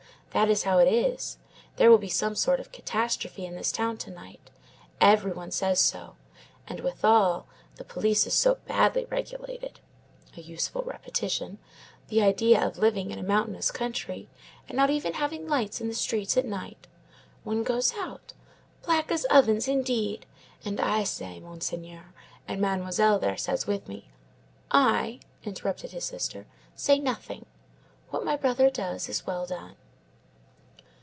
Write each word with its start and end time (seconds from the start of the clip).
That 0.33 0.47
is 0.49 0.63
how 0.63 0.77
it 0.77 0.87
is. 0.87 1.37
There 1.75 1.91
will 1.91 1.97
be 1.97 2.07
some 2.07 2.35
sort 2.35 2.61
of 2.61 2.71
catastrophe 2.71 3.45
in 3.45 3.55
this 3.55 3.69
town 3.69 3.97
to 3.97 4.09
night. 4.09 4.49
Every 5.01 5.33
one 5.33 5.51
says 5.51 5.81
so. 5.81 6.15
And 6.65 6.79
withal, 6.79 7.47
the 7.75 7.83
police 7.83 8.25
is 8.25 8.33
so 8.33 8.55
badly 8.65 9.03
regulated" 9.09 9.81
(a 10.37 10.39
useful 10.39 10.83
repetition). 10.83 11.57
"The 12.07 12.21
idea 12.21 12.65
of 12.65 12.77
living 12.77 13.11
in 13.11 13.19
a 13.19 13.23
mountainous 13.23 13.71
country, 13.71 14.29
and 14.69 14.77
not 14.77 14.89
even 14.89 15.15
having 15.15 15.49
lights 15.49 15.81
in 15.81 15.89
the 15.89 15.93
streets 15.93 16.37
at 16.37 16.45
night! 16.45 16.87
One 17.43 17.61
goes 17.63 17.93
out. 17.95 18.31
Black 18.83 19.11
as 19.11 19.25
ovens, 19.29 19.67
indeed! 19.67 20.25
And 20.63 20.79
I 20.79 21.03
say, 21.03 21.41
Monseigneur, 21.41 22.13
and 22.47 22.61
Mademoiselle 22.61 23.19
there 23.19 23.35
says 23.35 23.67
with 23.67 23.89
me—" 23.89 24.09
"I," 24.71 25.19
interrupted 25.43 25.91
his 25.91 26.05
sister, 26.05 26.45
"say 26.73 26.99
nothing. 26.99 27.47
What 28.11 28.23
my 28.23 28.37
brother 28.37 28.69
does 28.69 29.09
is 29.09 29.27
well 29.27 29.45
done." 29.45 29.75